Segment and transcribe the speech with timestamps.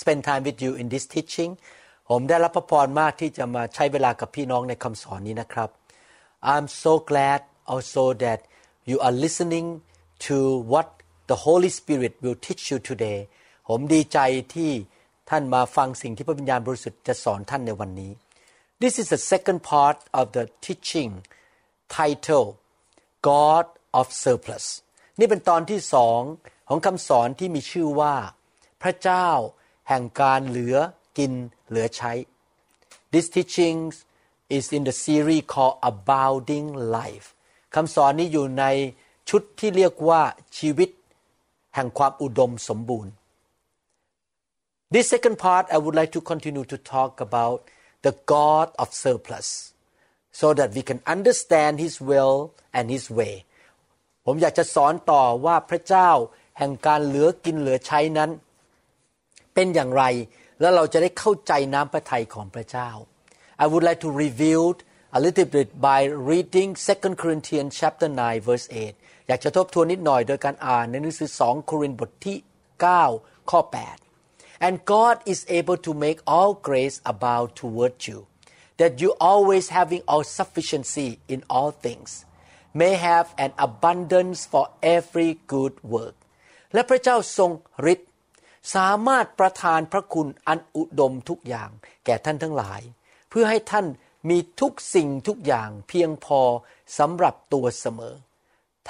[0.00, 1.52] spend time with you in this teaching
[2.10, 5.70] ผมได้รับพระพรมากที่จะมาใช้เวลากับพี่น้องในคำสอนนี้นะครับ
[6.52, 7.40] I'm so glad
[7.72, 8.40] also that
[8.90, 9.66] you are listening
[10.26, 10.36] to
[10.72, 10.88] what
[11.30, 13.18] the Holy Spirit will teach you today
[13.68, 14.18] ผมดีใจ
[14.54, 14.70] ที่
[15.30, 18.12] ท่านมาฟังสิ่งที่พระวิญญาณบริสุทธิ์จะสอนท่านในวันนี้
[18.82, 21.10] This is the second part of the teaching
[21.98, 22.48] title
[23.28, 23.66] God
[23.98, 24.66] of Surplus
[25.18, 26.20] นี่เป็นตอนที่สอง
[26.68, 28.14] ของคำสอนที่มีชื่อว่า
[28.82, 29.28] พระเจ้า
[29.88, 30.76] แห่งการเหลือ
[31.18, 31.32] กิน
[31.68, 32.12] เหลือใช้
[33.12, 33.78] This teaching
[34.56, 37.26] is in the series called Abounding Life
[37.74, 38.64] คำสอนนี้อยู่ใน
[39.30, 40.22] ชุดที่เรียกว่า
[40.58, 40.90] ชีวิต
[41.74, 43.12] แห่งความอุดมสมบูรณ์
[44.92, 47.58] This second part I would like to continue to talk about
[48.04, 49.48] the God of surplus
[50.40, 52.36] so that we can understand his will
[52.76, 53.34] and his way
[54.26, 56.10] ผมอยากจะสอนต่อว่าพระเจ้า
[56.58, 58.30] แห่งการเหลือกินเหลือใช้นั้น
[59.54, 60.04] เป็นอย่างไร
[60.60, 62.90] แล้วเราจะได้เข้าใจน้ำพระทัยของพระเจ้า
[63.62, 64.60] I would like to review
[65.18, 72.36] a little bit by reading 2 Corinthians chapter 9 verse 8 อยากจะทบทวนนิดหน่อยโดยการอ่านในหนังสือ 2 โครินธ์บทที่
[72.94, 78.18] 9 ข้อ 8 And God is able to make all grace abound toward you
[78.80, 82.10] that you always having all sufficiency in all things
[82.80, 84.64] may have an abundance for
[84.96, 86.16] every good work
[86.72, 87.50] และพระเจ้าทรง
[87.92, 88.10] ฤทธิ์
[88.74, 91.70] สามารถประทานพระคุณอันอุดมทุกอย่าง
[92.04, 92.80] แก่ท่านทั้งหลาย
[93.30, 93.86] เพื่อให้ท่าน
[94.30, 96.40] มีทุกสิ่งทุกอย่างเพียงพอ
[96.98, 98.14] สำหรับตัวเสมอ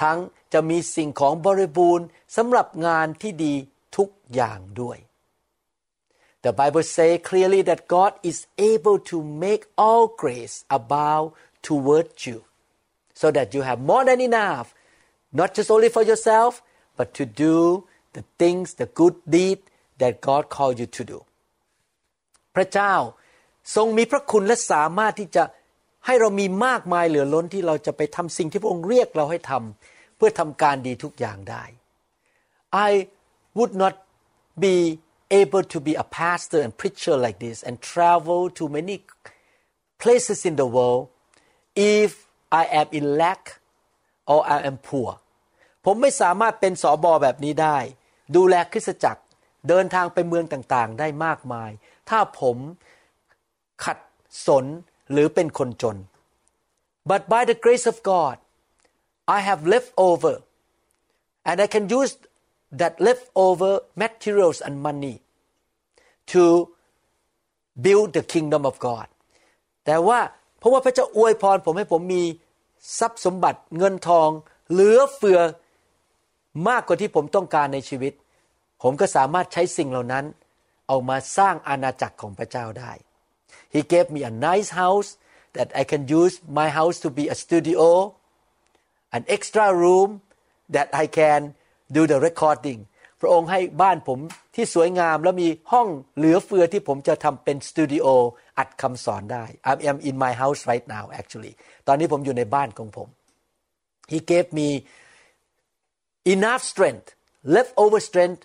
[0.01, 0.19] ทั้ง
[0.53, 3.53] จะมีสิ่งของบริบูรณ์สำหรับงานที่ดี
[3.97, 4.97] ทุกอย่างด้วย
[6.43, 8.37] The Bible say clearly that God is
[8.71, 11.27] able to make all grace abound
[11.65, 12.37] toward you
[13.19, 14.67] so that you have more than enough
[15.39, 16.51] not just only for yourself
[16.97, 17.55] but to do
[18.17, 19.59] the things the good deed
[20.01, 21.19] that God called you to do
[22.55, 22.93] พระเจ้า
[23.75, 25.43] ทรงมีพระคุณและสามารถที่จะ
[26.05, 31.63] ให้เรามีมากมายเหลือล้นที่เราจะไปทำสิ่งที่พระองค์เรียกเราให้ทำเพื่อทำการดีทุกอย่างได้
[32.89, 32.91] I
[33.57, 33.95] would not
[34.65, 34.75] be
[35.41, 38.95] able to be a pastor and preacher like this and travel to many
[40.01, 41.03] places in the world
[41.99, 42.11] if
[42.61, 43.43] I am in lack
[44.31, 45.11] or I am poor
[45.85, 47.77] ผมไม่สามารถเป็นสอบอแบบนี้ได้
[48.35, 49.21] ดูแลคริสตจักร
[49.69, 51.71] เดินทางไปเมืองต่างๆ ได้มากมาย
[52.09, 52.57] ถ้าผม
[53.83, 53.97] ขัด
[54.47, 54.65] สน
[55.11, 55.97] หรือเป็นคนจน
[57.09, 58.35] but by the grace of God
[59.37, 60.33] I have left over
[61.49, 62.13] and I can use
[62.81, 65.15] that leftover materials and money
[66.33, 66.43] to
[67.85, 69.07] build the kingdom of God
[69.85, 70.19] แต่ว่า
[70.59, 72.23] เพราะว่าพระเจ้าอวยพรผมให้ผมมี
[72.99, 74.29] ทรัพย์สมบัติเงินทอง
[74.71, 75.39] เหลือเฟือ
[76.67, 78.13] มากกว่าที่ผมต้องการในชีวิต
[78.83, 80.25] ผมก็สามารถใช้สิ่งเหล่านั้น
[80.87, 82.91] เอามาสร้างอาณาจักรของพระเจ้าได้
[83.73, 85.09] He gave me a nice house
[85.55, 87.87] that I can use my house to be a studio
[89.17, 90.09] an extra room
[90.75, 91.41] that I can
[91.95, 92.79] do the recording
[93.21, 94.19] พระองค์ให้บ้านผม
[94.55, 95.87] ที่สวยงามแล้วมีห้อง
[96.17, 98.05] เหลือเฟือที่ผมจะทำเป็นสตูดิโอ
[98.57, 101.53] อัดคำสอนได้ I am in my house right now actually
[101.87, 103.07] ตอนนี้ผมอยู่ในบ้านของผม
[104.11, 104.69] He gave me
[106.34, 107.08] enough strength
[107.56, 108.42] leftover strength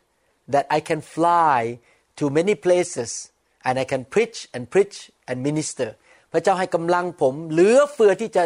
[0.54, 1.80] that I can fly
[2.20, 3.32] to many places
[3.66, 4.98] and I can preach and preach
[5.30, 5.90] and minister
[6.32, 8.44] พระเจ้าให้กำลังผมเหลือเฟือที่จะ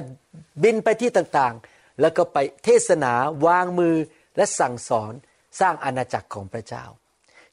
[0.63, 3.13] บินไปที่ต่างๆ แล้วก็ไปเทศนา
[3.45, 3.95] วางมือ
[4.35, 5.13] และสั่งสอน
[5.59, 6.85] สร้างอาณาจักรของพระเจ้า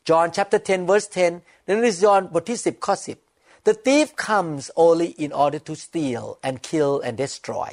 [0.09, 2.95] John chapter 10 verse 10นั้นis John บทที่ 10 ข้อ
[3.33, 7.71] 10 The thief comes only in order to steal and kill and destroy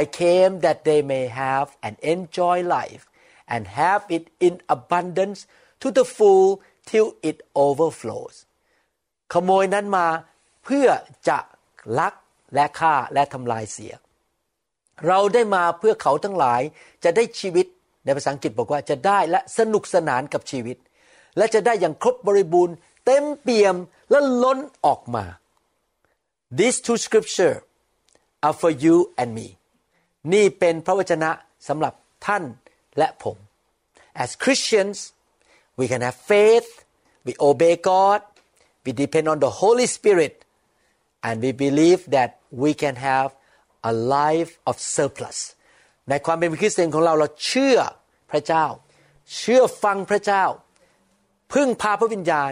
[0.00, 3.04] I came that they may have and enjoy life
[3.53, 5.39] And have it in abundance
[5.81, 6.47] to the full
[6.89, 8.35] till it overflows
[9.33, 10.07] ขโมยนั้นมา
[10.65, 10.87] เพื่อ
[11.29, 11.39] จะ
[11.99, 12.13] ลัก
[12.53, 13.93] และฆ่าและทำลายเสีย
[15.07, 16.61] เราได้มาเพื่อเขาทั้งหลาย
[17.03, 17.65] จะได้ชีวิต
[18.05, 20.77] ในภาษาอังกฤษบอกว่าจะได้และสนุกสนานกับชีวิต
[21.37, 23.75] และจะได้อย่างครบบริบูรณ์ เต็มเปี่ยม
[24.09, 25.25] และล้นออกมา
[26.59, 27.55] These two scripture
[28.47, 29.47] are for you and me
[30.33, 31.31] นี่เป็นพระวจนะ
[31.67, 31.93] สำหรับ
[32.25, 32.43] ท่าน
[32.97, 33.37] และผม
[34.23, 34.97] As Christians
[35.79, 36.69] we can have faith
[37.25, 38.21] we obey God
[38.83, 40.35] we depend on the Holy Spirit
[41.27, 42.31] and we believe that
[42.63, 43.29] we can have
[43.91, 45.37] a life of surplus
[46.09, 47.77] ในความเป็นคริสเตียนของเราเราเชื่อ
[48.31, 48.65] พระเจ้า
[49.35, 50.43] เชื่อฟังพระเจ้า
[51.53, 52.51] พึ่งพาพระวิญญาณ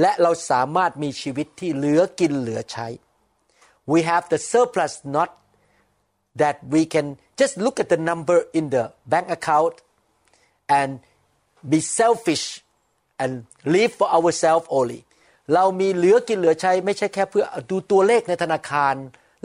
[0.00, 2.86] และเราสามารถมีชีวิตที่เหลือกินเหลือใช้
[3.92, 5.30] we have the surplus not
[6.40, 7.06] that we can
[7.40, 9.74] just look at the number in the bank account
[10.78, 10.90] and
[11.72, 12.46] be selfish
[13.22, 13.32] and
[13.74, 15.00] live for ourselves only
[15.54, 18.94] เรามีเหลือกินเหลือใช้ไม่ใช่แค่เพื่อดูตัวเลขในธนาคาร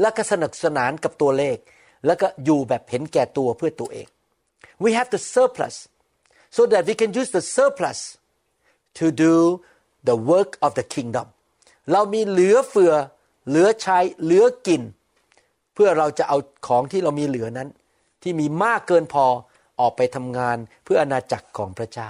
[0.02, 1.58] แล้วก็สนุกสนานกับตัวเลข
[2.06, 4.08] แล้วก็อยู่แบบเห็นแก่ตัวเพื่อตัวเอง
[4.84, 5.76] we have the surplus
[6.56, 8.00] so that we can use the surplus
[9.00, 9.36] to do
[10.10, 11.28] the work of the kingdom
[11.92, 12.94] เรามีเหลือเฟือ
[13.50, 14.82] เหลือใช้ เหลือกิน
[15.74, 16.38] เพื่อเราจะเอา
[16.68, 17.70] ของที่เรามีเหลือนั้น
[18.26, 19.26] ที่มีมากเกินพอ
[19.80, 22.10] ออกไปทำงานเพื่ออนาจักรของพระเจ้า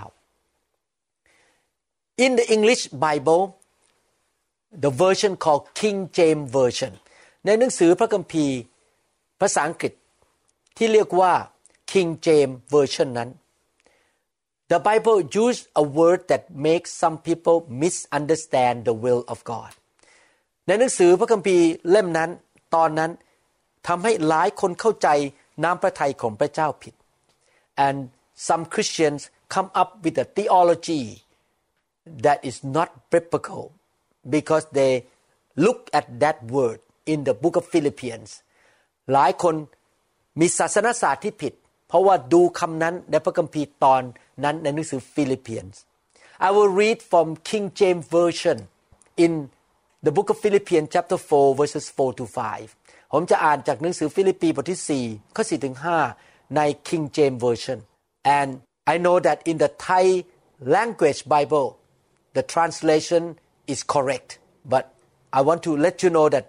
[2.25, 3.44] In the English Bible
[4.83, 6.94] the version called King James Version
[7.45, 8.57] ในหนังสือพระคัมภีร์
[9.41, 9.94] ภาษาอังกฤษ
[10.77, 11.33] ที่เรียกว่า
[11.91, 13.29] King James Version นั้น
[14.71, 19.71] The Bible used a word that makes some people misunderstand the will of God
[20.68, 22.29] ในหนังสือพระคัมภีร์เล่มนั้น
[22.75, 23.11] ตอนนั้น
[23.88, 25.09] ทำให้หลายคนเข้าใจ
[25.62, 26.94] น้ำพระทัยของพระเจ้าผิด
[27.87, 27.99] and
[28.49, 29.20] some Christians
[29.55, 31.05] come up with a theology
[32.26, 33.64] that is not biblical
[34.34, 34.93] because they
[35.64, 36.81] look at that word
[37.12, 38.31] in the book of Philippians
[39.12, 39.55] หลายคน
[40.40, 41.52] มีศาสนศาสตร์ที่ผิด
[41.88, 44.02] เพราะว่าดูคำนั้นในพระคัมภีร์ตอน
[44.44, 45.81] นั้นในหนังสือฟิลิปเปียนส์
[46.46, 48.58] I will read from King James Version
[49.25, 49.32] in
[50.06, 52.76] the book of Philippians chapter 4 verses 4 to 5
[53.12, 55.75] ผมจะอ่านจากหนังสือฟิลิปปีบทที่4ข้อ4ถึง
[56.16, 57.80] 5ใน King James Version
[58.40, 58.50] and
[58.94, 60.06] I know that in the Thai
[60.75, 61.68] language Bible
[62.38, 63.24] the translation
[63.74, 64.30] is correct
[64.74, 64.84] but
[65.38, 66.46] I want to let you know that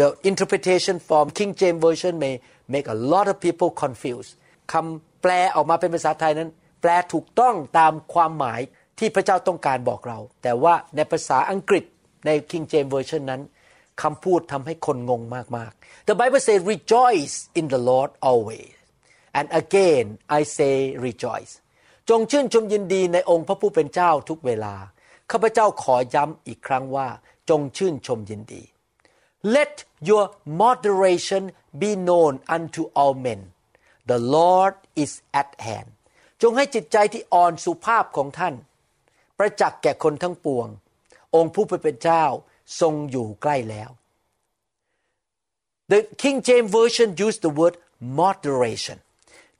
[0.00, 2.34] the interpretation from King James Version may
[2.74, 4.32] make a lot of people confused
[4.72, 6.50] คำแปลออกมาเป็นภาษาไทยนั้น
[6.80, 8.60] แปลถูกต้องตามความหมาย
[8.98, 11.84] ที่พระเจ้าต้องการบอกเรา แต่ว่าในภาษาอังกฤษ
[12.26, 13.42] ใน King James Version นั้น
[14.02, 15.22] คำพูดทำให้คนงง
[15.56, 18.72] มากๆ The Bible says rejoice in the Lord always
[19.38, 20.04] and again
[20.38, 21.52] I say rejoice
[22.08, 24.74] จงชื่นชมยินดีในองค์พระผู้เป็นเจ้าทุกเวลา
[25.30, 27.08] ข้าพเจ้าขอย้ำอีกครั้งว่า
[27.50, 28.62] จงชื่นชมยินดี
[29.56, 29.74] Let
[30.08, 30.24] your
[30.62, 31.44] moderation
[31.82, 33.40] be known unto all men
[34.10, 35.88] The Lord is at hand
[36.42, 38.54] จงให้จิตใจที่อ่อนสุภาพของท่าน
[39.38, 40.68] ประจักษ์แก่คนทั้งปวง
[41.34, 42.24] องค์ผู้เป็นเจ้า
[42.79, 43.89] ทรงอยู่ใกล้แล้ว
[45.91, 47.75] The King James Version used the word
[48.19, 48.97] moderation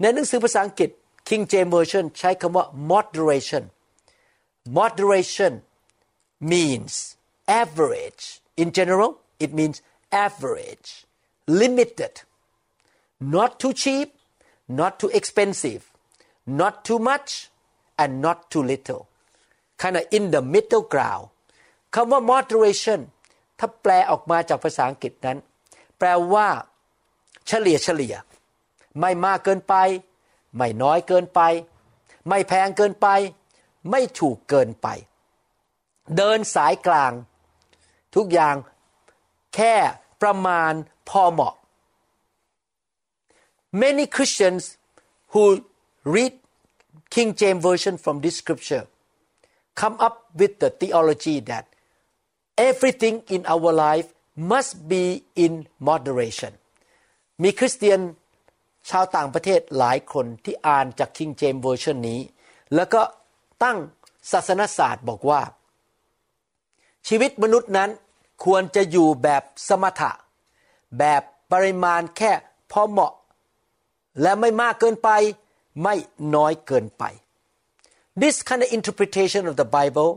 [0.01, 0.89] ในหนังสือภาษาอังกฤษ
[1.29, 3.63] King James Version ใช้คำว่า moderation
[4.77, 5.53] moderation
[6.51, 6.93] means
[7.61, 8.23] average
[8.61, 9.11] in general
[9.43, 9.77] it means
[10.25, 10.89] average
[11.61, 12.13] limited
[13.35, 14.07] not too cheap
[14.79, 15.81] not too expensive
[16.61, 17.49] not too much
[18.01, 19.01] and not too little
[19.81, 21.27] kind of in the middle ground
[22.00, 23.00] คำว่า moderation
[23.58, 25.38] ถ้าแปลออกมาจากภาษาอังกฤษนั้น
[25.98, 26.48] แปลว่า
[27.46, 28.14] เฉลี่ยเฉลี่ย
[29.00, 29.74] ไม่มากเกินไป
[30.56, 31.40] ไม่น้อยเกินไป
[32.28, 33.08] ไม่แพงเกินไป
[33.90, 34.86] ไม่ถูกเกินไป
[36.16, 37.12] เดินสายกลาง
[38.14, 38.56] ทุกอย่าง
[39.54, 39.74] แค่
[40.22, 40.72] ประมาณ
[41.08, 41.54] พอเหมาะ
[43.82, 44.64] Many Christians
[45.32, 45.44] who
[46.14, 46.34] read
[47.14, 48.84] King James Version from this scripture
[49.80, 51.64] come up with the theology that
[52.68, 54.08] everything in our life
[54.52, 55.04] must be
[55.44, 55.52] in
[55.88, 56.52] moderation
[57.42, 58.00] มีคริสเตียน
[58.90, 62.20] ชาวต่างประเทศหลายคนที่อ่านจาก King James Version นี้
[62.74, 63.02] แล้วก็
[63.62, 63.78] ตั้ง
[64.32, 65.40] ศาสนศาสตร์บอกว่า
[67.08, 67.90] ชีวิตมนุษย์นั้น
[68.44, 70.12] ควรจะอยู่แบบสมถะ
[70.98, 71.22] แบบ
[71.52, 72.32] ปริมาณแค่
[72.72, 73.14] พอเหมาะ
[74.22, 75.10] และไม่มากเกินไป
[75.82, 75.94] ไม่
[76.34, 77.04] น้อยเกินไป
[78.22, 80.10] This kind of interpretation of the Bible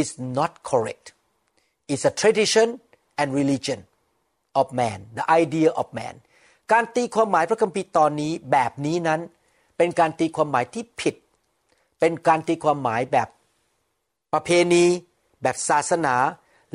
[0.00, 1.13] is not correct.
[1.92, 2.68] It's a tradition
[3.20, 3.80] and religion
[4.60, 6.14] of man, the idea of man.
[6.72, 9.20] การตีความหมายพระคัมภีร์ตอนนี้แบบนี้นั้น
[9.76, 11.14] เป็นการตีความหมายที่ผิด
[12.00, 13.28] เป็นการตีความหมายแบบ
[14.32, 14.84] ประเพณี
[15.42, 16.14] แบบศาสนา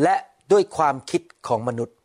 [0.03, 0.15] และ
[0.51, 1.95] ด้วยความคิดของมนุษย์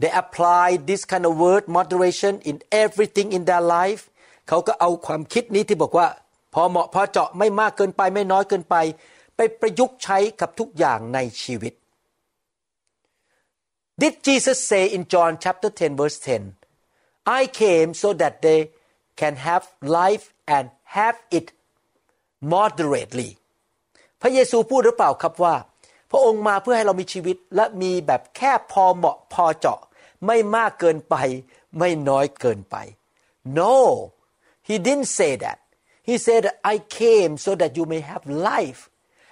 [0.00, 4.02] They apply this kind of word moderation in everything in their life
[4.48, 6.06] เขาก็เอาความคิดนี้ที่บอกว่า
[6.54, 8.76] พอเหมาะพอเจาะไม่มากเกินไปไม่น้อยเกินไป
[9.36, 11.74] ไปประยุกต์ใช้กับทุกอย่างในชีวิต
[14.02, 18.60] Did Jesus say in John chapter 10 verse 10 I came so that they
[19.20, 19.64] can have
[20.00, 20.24] life
[20.56, 20.64] and
[20.96, 21.46] have it
[22.54, 23.30] moderately
[24.20, 25.54] พระเยซูพูดหรือเปล่าครับว่า
[26.10, 29.80] พระองค์มาเพื่อให้เรามีชีวิตและมีแบบแค่พอเหมาะพอเจาะ
[30.26, 31.14] ไม่มากเกินไป
[31.78, 32.76] ไม่น้อยเกินไป
[33.58, 33.74] no
[34.68, 35.58] he didn't say that
[36.08, 38.80] he said I came so that you may have life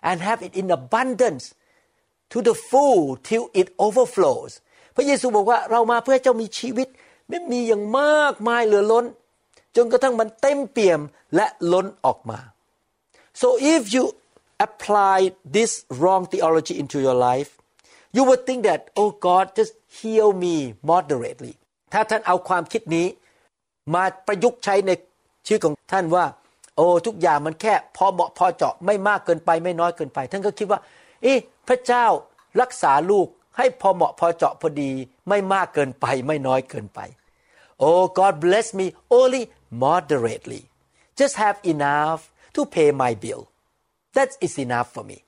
[0.08, 1.44] and have it in abundance
[2.32, 4.52] to the full till it overflows
[4.96, 6.88] พระเยซูบอกว่าเรามาเพื่อเจ้ามีชีวิต
[7.28, 9.04] ไม่มีอย่างมากมายเหลือล้น
[9.76, 11.00] จนกระทั่งมันเต็มเปี่ยม
[11.34, 12.40] และล้นออกมา
[13.40, 14.04] so if you
[14.66, 15.18] apply
[15.56, 17.50] this wrong theology into your life
[18.16, 20.56] you would think that oh God just heal me
[20.90, 21.54] moderately
[21.92, 23.06] ถ้าท่านเอาความคิดนี้
[23.94, 24.90] มาประยุกต์ใช้ใน
[25.46, 26.24] ชีวิตของท่านว่า
[26.80, 30.80] อ้ทุกอย่างมันแค่พอเหมาะพอเจาะไม่มากเกินไปไม่น้อยเกินไป ท่านก็คิดว่า
[31.22, 32.06] เอ๊ะพระเจ้า
[32.60, 34.90] รักษาลูกให้พอเหมาะพอเจาะพอดี
[35.28, 37.00] ไม่มากเกินไปไม่น้อยเกินไป
[37.86, 38.86] Oh God bless me
[39.18, 39.42] only
[39.82, 40.62] moderately
[41.18, 42.20] just have enough
[42.54, 43.42] to pay my bill
[44.16, 45.18] that is enough for me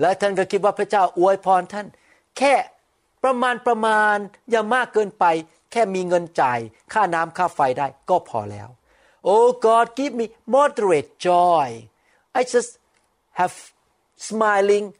[0.00, 1.86] แล้วท่านก็คิดว่าพระเจ้าอวยพรท่าน
[2.38, 2.54] แค่
[3.24, 4.16] ประมาณประมาณ
[4.50, 5.24] อย่ามากเกินไป
[5.72, 6.58] แค่มีเงินจ่าย
[6.92, 8.68] ค่าน้ำค่าไฟได้ก็พอแล้ว
[9.22, 11.66] Oh God give me moderate joy
[12.38, 12.70] I just
[13.40, 13.54] have
[14.16, 14.94] smiling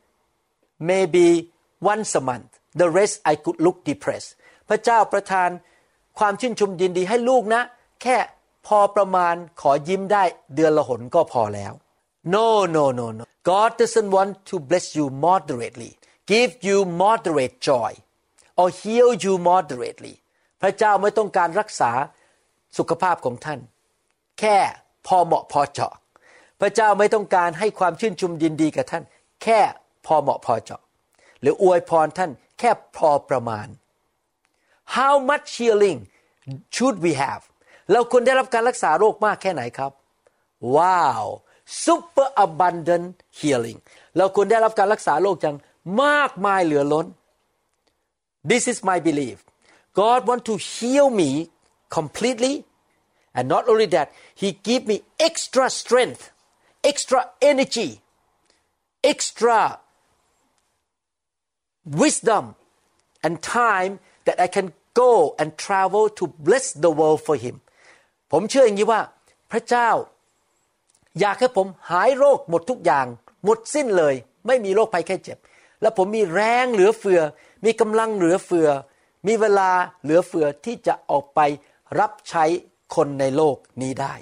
[0.90, 1.50] maybe
[1.92, 2.50] once a month
[2.80, 4.30] the rest I could look depressed
[4.68, 5.50] พระเจ้าประทาน
[6.18, 7.62] ความชื่นชมยินดีให้ลูกนะ
[8.02, 8.16] แค่
[8.66, 10.24] พอประมาณขอยิ้มได้
[10.54, 11.72] เดือนละหนก็พอแล้ว
[12.34, 15.92] no no no no God doesn't want to bless you moderately
[16.32, 17.90] give you moderate joy
[18.60, 20.14] or heal you moderately
[20.60, 21.90] พระเจ้าไม่ต้องการรักษา
[22.78, 23.60] สุขภาพของท่าน
[24.40, 24.58] แค่
[25.06, 25.94] พอเหมาะพอเจาะ
[26.60, 29.04] พระเจ้าไม่ต้องการให้ความชื่นชมยินดีกับท่าน
[29.42, 29.60] แค่
[30.06, 30.82] พอเหมาะพอเจาะ
[31.40, 33.66] หรืออวยพรท่านแค่พอประมาณ
[34.96, 36.00] how much healing
[36.74, 37.42] should we have
[37.92, 39.92] เราควรได้รับการรักษาโรคมากแค่ไหนครับ
[40.76, 41.24] ว้าว
[41.84, 43.78] super abundant healing
[44.16, 45.56] เราควรได้รับการรักษาโรคจัง
[46.02, 47.06] มากมายเหลือล้น
[48.50, 49.36] this is my belief
[50.00, 51.30] God want to heal me
[51.96, 52.54] completely
[53.36, 54.08] and not only that
[54.40, 54.96] he give me
[55.28, 56.22] extra strength
[56.90, 57.20] extra
[57.50, 57.90] energy
[59.12, 59.60] extra
[62.02, 62.44] wisdom
[63.24, 63.92] and time
[64.26, 67.56] that I can go and travel to bless the world for him
[68.32, 69.00] ผมเชื่ออย่างนี้ว่า
[69.50, 69.88] พระเจ้า
[71.20, 73.06] อยากให้ผมหายโรคหมดทุกอย่าง
[73.44, 74.14] หมดสิ้นเลย
[74.46, 75.38] ไม่มีโรคภัยแค่เจ็บ
[75.80, 77.20] แล้วผมมีแรงเหลือเฟือ
[77.64, 78.68] มีกำลังเหลือเฟือ
[79.26, 79.70] มีเวลา
[80.02, 81.40] เหลือเฟือที่จะออกไป
[82.00, 82.44] รับใช้
[82.95, 84.15] คนในโลกนี้ได้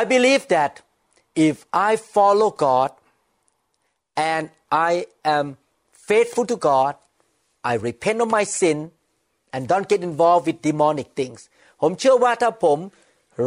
[0.00, 0.72] I believe that
[1.48, 1.56] if
[1.88, 2.90] I follow God
[4.32, 4.44] and
[4.90, 4.92] I
[5.36, 5.46] am
[6.08, 6.94] faithful to God
[7.70, 8.78] I repent of my sin
[9.52, 11.40] and don't get involved with demonic things
[11.80, 12.78] ผมเชื่อว่าถ้าผม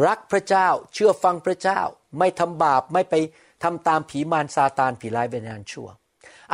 [0.06, 1.80] รักพระเจ้า เชื่อฟังพระเจ้า
[2.18, 3.14] ไม่ทำบาป ไม่ไป
[3.62, 5.88] ทำตามผีมารซาตานผีร้ายวิญญาณชั่ว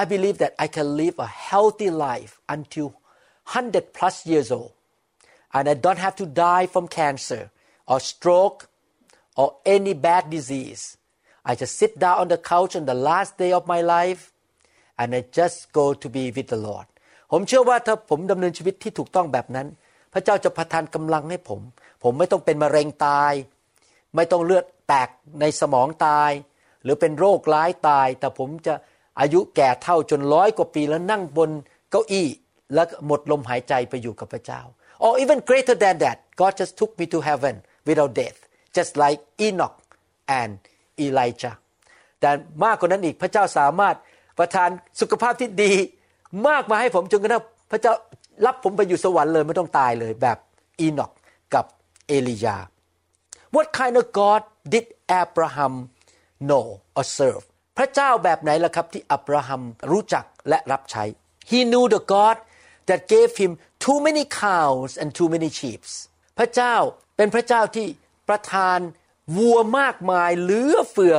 [0.01, 2.89] I believe that I can live a healthy life until
[3.55, 4.73] 100 plus years old
[5.56, 7.44] And I don't have to die from cancer
[7.92, 8.60] or stroke
[9.42, 10.84] or any bad disease
[11.50, 14.22] I just sit down on the couch on the last day of my life
[15.00, 16.88] and I just go to be with the Lord
[17.32, 19.68] ผมเชื่อว่าถ้าผมดำเนินชีวิตที่ถูกต้องแบบนั้น
[20.14, 21.62] พระเจ้าจะประทานกำลังให้ผม
[22.04, 23.34] ผมไม่ต้องเป็นมะเร็งตาย
[24.16, 25.10] ไม่ต้องเลือดแตก
[25.42, 26.32] ในสมองตาย
[26.84, 28.74] หรือเป็นโรคร้ายตาย แต่ผมจะ
[29.20, 31.50] อายุแก่เท่าจนร้อยกว่าปีแล้วนั่งบน
[31.92, 32.28] เก้าอี้
[32.74, 34.62] แล้วหมดลมหายใจไปอยู่กับพระเจ้า
[35.06, 37.56] or even greater than that God just took me to heaven
[37.88, 38.40] without death
[38.78, 39.76] just like Enoch
[40.40, 40.52] and
[41.06, 41.56] Elijah
[42.20, 42.30] แต่
[42.64, 43.96] มากกว่านั้นอีกพระเจ้าสามารถ
[44.40, 44.70] ประทาน
[45.02, 45.74] สุขภาพที่ดี
[46.48, 47.94] มากมาให้ผมจนกระทั่งพระเจ้า
[48.46, 50.38] รับผมไปอยู่สวรรค์เลยไม่ต้องตายเลยแบบ
[50.80, 51.12] อีนอก
[51.54, 51.66] กับ
[52.08, 52.58] เอลียา
[53.56, 54.42] What kind of God
[54.74, 54.86] did
[55.22, 55.74] Abraham
[56.50, 56.66] know
[56.98, 57.46] or serve
[57.78, 59.62] พระเจ้าแบบไหนล่ะครับที่อับราฮัม
[59.92, 61.04] รู้จักและรับใช้
[61.50, 62.38] He knew the God
[62.90, 63.52] that gave him
[63.85, 65.83] too many cows and too many sheep
[66.39, 66.75] พระเจ้า
[67.17, 67.87] เป็นพระเจ้าที่
[68.29, 68.79] ประทาน
[69.37, 71.17] วัวมากมายเหลือเฟือ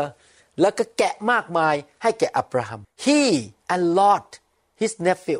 [0.61, 3.21] แล้วก็แกะมากมายให้แก่อับราฮัม He
[3.73, 4.29] and Lot
[4.81, 5.39] his nephew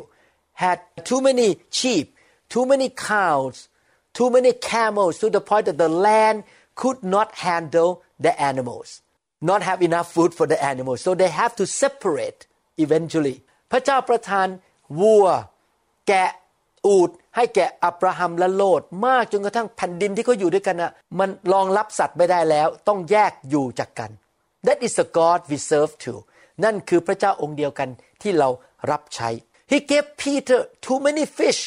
[0.62, 0.78] had
[1.08, 2.06] too many sheep
[2.52, 3.56] too many cows
[4.18, 6.38] too many camels to the point that the land
[6.80, 7.90] could not handle
[8.24, 8.88] the animals
[9.50, 12.40] not have enough food for the animals so they have to separate
[12.84, 13.36] eventually
[13.72, 14.48] พระเจ้าประทาน
[15.00, 15.26] วัว
[16.08, 16.30] แกะ
[16.87, 24.11] อูดให้แกะอับราฮัมและโลดมากจนกระทั่งแผ่นดินที่เขาอยู่ด้วยกันนะมันรองรับสัตว์ไม่ได้แล้ว ต้องแยกอยู่จากกัน
[24.65, 26.13] That is the God we serve to
[26.63, 27.89] นั่นคือพระเจ้าองค์เดียวกัน
[28.21, 28.49] ที่เรา
[28.91, 29.29] รับใช้
[29.71, 31.61] He gave Peter too many fish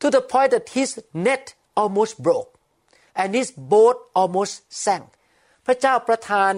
[0.00, 0.90] to the point that his
[1.26, 1.44] net
[1.80, 2.50] almost broke
[3.20, 4.54] and his boat almost
[4.84, 5.04] sank
[5.66, 6.52] พระเจ้าประทาน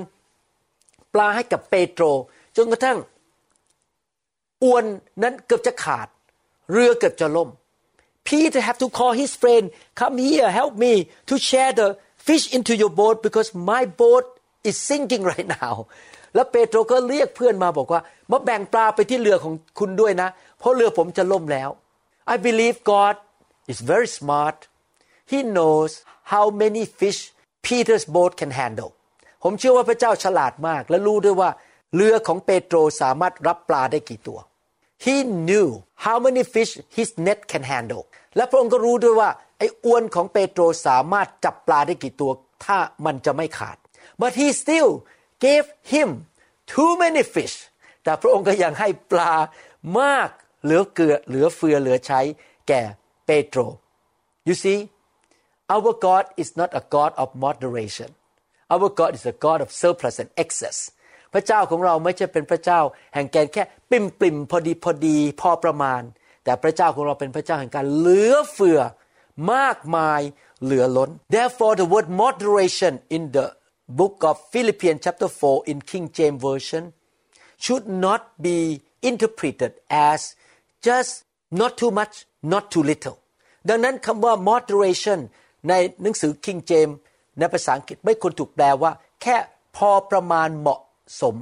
[1.15, 2.05] ปลาให้กับเปโตร
[2.57, 2.99] จนกระทั่ง
[4.65, 4.85] อวน
[5.23, 6.09] นั้นเกือบจะขาด
[6.73, 7.49] เรือเกือบจะล่ม
[8.29, 9.64] Peter had to call his friend
[10.00, 10.93] come here help me
[11.31, 11.88] to share the
[12.29, 14.25] fish into your boat because my boat
[14.69, 15.75] is sinking right now
[16.35, 18.00] แล้วเปโตรก็เรียกเพื่อนมาบอกว่า
[18.31, 21.71] มาแบ่งปลาไปที่เรือของคุณด้วยนะ เพราะเรือผมจะล่มแล้ว
[22.35, 23.14] I believe God
[23.73, 24.59] is very smart
[25.33, 25.91] He knows
[26.33, 27.21] how many fish
[27.67, 28.91] Peter's boat can handle
[29.43, 31.50] ผมเชื่อว่าพระเจ้าฉลาดมาก และรู้ด้วยว่า
[31.97, 34.38] เรือของเปโตรสามารถรับปลาได้กี่ตัว
[35.04, 35.16] He
[35.49, 35.68] knew
[36.04, 38.02] how many fish his net can handle
[38.37, 42.32] และพระองค์ก็รู้ด้วยว่าไอ้อวนของเปโตรสามารถจับปลาได้กี่ตัว
[42.64, 43.76] ถ้ามันจะไม่ขาด
[44.21, 44.90] but he still
[45.47, 46.09] gave him
[46.73, 47.56] too many fish
[48.02, 49.35] แต่พระองค์ก็ยังให้ปลา
[50.00, 50.30] มาก
[50.62, 52.21] เหลือเกลือเหลือเฟือเหลือใช้
[52.68, 52.82] แก่
[53.26, 53.61] เปโตร
[54.49, 54.78] you see
[55.75, 58.11] our God is not a God of moderation
[58.73, 60.76] our God is a God of surplus and excess
[61.33, 62.81] พระเจ้าของเราไม่ใช่เป็นพระเจ้า
[63.15, 66.03] แห่งแกนแค่ปิ่มปิ่มพอดีพอดีพอประมาณ
[66.45, 68.81] แต่พระเจ้าของเราเป็นพระเจ้าแห่งการเหลือเฟือ
[69.53, 70.21] มากมาย
[70.65, 73.47] เหลือล้น therefore the word moderation in the
[73.99, 76.85] book of Philippians chapter 4 in King James version
[77.65, 78.59] should not be
[79.11, 79.73] interpreted
[80.11, 80.21] as
[80.87, 81.12] just
[81.61, 82.15] not too much
[82.53, 83.17] not too little
[83.69, 85.19] ดังนั้นคำว่า moderation
[85.69, 86.95] ในหนังสือ King James
[87.39, 89.37] ในภาษาอังกฤษไม่ควรถูกแปลว่า แค่
[89.77, 90.81] พอประมาณเหมาะ
[91.21, 91.37] สม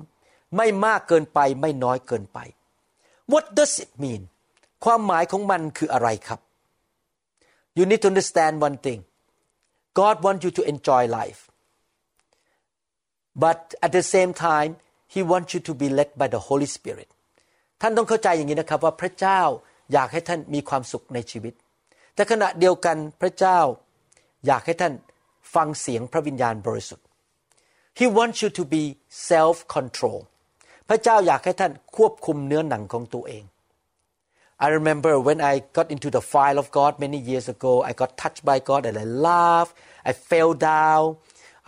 [0.56, 2.38] ไม่มากเกินไปไม่น้อยเกินไป
[3.32, 4.22] What does it mean
[4.84, 6.40] ความหมายของมันคืออะไรครับ
[7.78, 9.00] You need to understand one thing
[9.98, 11.40] God wants you to enjoy life
[13.42, 14.72] but at the same time
[15.14, 17.08] He wants you to be led by the Holy Spirit
[17.80, 19.40] ท่านต้องเข้าใจอย่างนี้นะครับว่าพระเจ้า
[19.92, 21.54] อยากให้ท่านมีความสุขในชีวิต
[22.14, 23.58] แต่ขณะเดียวกันพระเจ้า
[24.46, 24.92] อยากให้ท่าน
[25.54, 27.06] ฟังเสียงพระวิญญาณบริสุทธิ์
[28.00, 28.82] He wants you to be
[29.30, 30.20] self control
[30.88, 33.44] พระเจ้าอยากให้ท่านควบคุมเนื้อหนังของตัวเอง
[34.64, 38.10] I remember when I got into the file of God many years ago I got
[38.22, 39.74] touched by God and I laughed
[40.10, 41.04] I fell down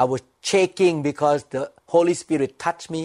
[0.03, 1.63] I was shaking because the
[1.95, 3.03] Holy Spirit touched me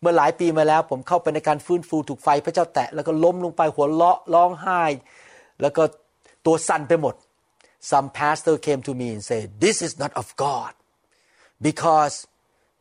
[0.00, 4.82] เมื่อหลายปีมาแล้วผมเข้าไปในการฟื้นฟูถูกไฟพระเจ้าแตะแล้วก็ล้มลงไปหัวเราะร้องไห้
[5.60, 5.82] แล้วก็
[6.46, 7.14] ตัวสั่นไปหมด
[7.90, 10.72] Some pastor came to me and said this is not of God
[11.66, 12.14] because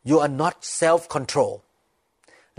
[0.09, 1.53] you are not self control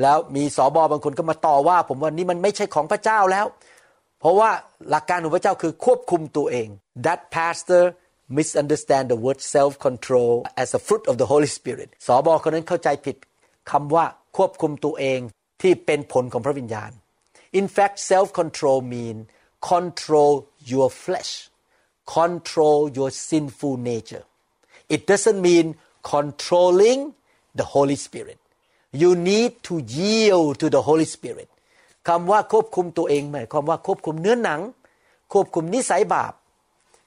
[0.02, 3.46] แล้วมีสอบอบางคนก็มาต่อว่า ผมว่านี่มันไม่ใช่ของพระเจ้าแล้ว
[4.20, 4.50] เพราะว่า
[4.90, 6.68] หลักการของพระเจ้าคือควบคุมตัวเอง
[7.06, 7.82] That pastor
[8.38, 13.16] misunderstand the word self control as a fruit of the Holy Spirit สอบอคนนั้นเข้าใจผิด
[13.70, 14.04] คำว่า
[14.36, 15.20] ควบคุมตัวเอง
[15.62, 16.90] ที่เป็นผลของพระวิญญาณ
[17.58, 19.16] In fact self control mean
[19.72, 20.32] control
[20.72, 21.32] your flesh
[22.16, 24.24] control your sinful nature
[24.94, 25.66] it doesn't mean
[26.12, 27.00] controlling
[27.58, 28.38] the Holy Spirit
[29.02, 31.48] you need to yield to the Holy Spirit
[32.08, 34.60] คำว่าควบคุมตัวเองหมายความว่าควบคุมเนื้อหนัง
[35.32, 36.32] ควบคุมนิสัยบาป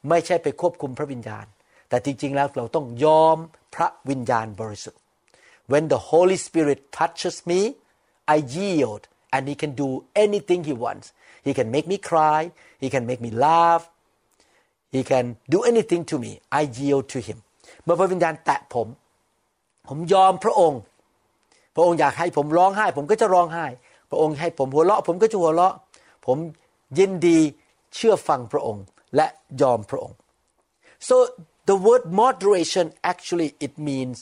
[0.10, 1.46] ไม่ใช่ไปควบคุมพระวิญญาณ
[1.90, 3.38] แต่จริง ๆ แล้วเราต้องยอม
[3.76, 5.00] พระวิญญาณบริสุทธิ์
[5.72, 7.60] when the Holy Spirit touches me
[8.36, 9.04] I yield
[9.34, 9.90] and he can do
[10.24, 11.08] anything he wants
[11.46, 12.42] he can make me cry
[12.84, 13.84] he can make me laugh
[14.96, 17.38] he can do anything to me I yield to him
[17.84, 18.88] เมื่อพระวิญญาณแตะผม
[19.90, 20.80] ผมยอมพระองค์
[21.76, 23.66] พระองค์อยากให้ผมร้องไห้ ผมก็จะร้องไห้
[24.10, 25.76] พระองค์ให้ผมหัวเราะ ผมก็จะหัวเราะ
[26.26, 26.38] ผม
[27.00, 27.40] ยินดี
[27.96, 28.84] เชื่อฟังพระองค์
[29.16, 29.28] และ
[29.62, 30.18] ยอมพระองค์
[31.08, 31.16] so
[31.70, 34.18] the word moderation actually it means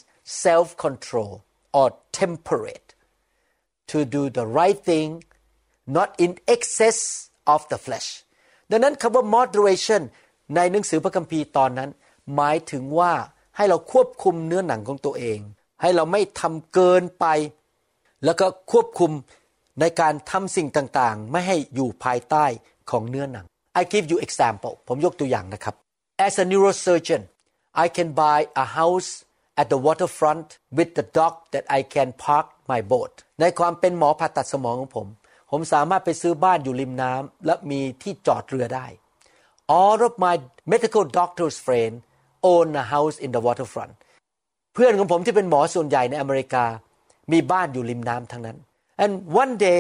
[0.46, 1.32] self control
[1.80, 1.88] or
[2.22, 2.90] temperate
[3.92, 5.10] to do the right thing
[5.98, 7.00] not in excess
[7.54, 8.10] of the flesh
[8.72, 10.02] ดังนั้นคำว่า moderation
[10.56, 11.90] ในหนังสือพระคัมภีร์ตอนนั้น
[12.36, 13.14] หมายถึงว่า
[13.58, 15.40] ให้เราควบคุมเนื้อหนังของตัวเอง
[15.82, 17.26] ให้เราไม่ทำเกินไป
[18.26, 19.12] แล้วก็ควบคุม
[19.82, 22.46] ในการทำสิ่งต่างๆ ไม่ให้อยู่ภายใต้
[22.92, 23.46] ของเนื้อหนัง
[23.80, 25.76] I give you example ผมยกตัวอย่างนะครับ
[26.26, 27.24] As a neurosurgeon
[27.84, 29.12] I can buy a house
[29.62, 35.08] at the waterfront with the dock that I can park my boat ในความเป็นหมอผ่าตัดสมองของผม
[35.52, 38.86] ผมสามารถไปซื้อบ้านอยู่ริมน้ำและมีที่จอดเรือได้
[39.80, 40.36] All of my
[40.72, 41.98] medical doctors friends
[42.52, 43.94] own a house in the waterfront
[44.74, 46.66] เพื่อนของผมที่เป็นหมอส่วนใหญ่ในอเมริกา
[47.32, 48.58] มีบ้านอยู่ริมน้ำทั้งนั้น
[49.04, 49.80] and one day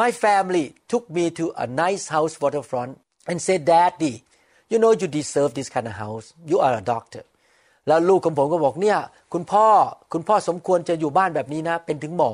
[0.00, 2.92] my family took me to a nice house waterfront
[3.30, 4.14] and said daddy
[4.70, 7.24] you know you deserve this kind of house you are a doctor
[7.86, 8.98] แล้วลูกของผมก็บอกเนี่ย
[9.32, 9.66] คุณพ่อ
[10.12, 12.32] คุณพ่อสมควรจะอยู่บ้านแบบนี้นะ เป็นถึงหมอ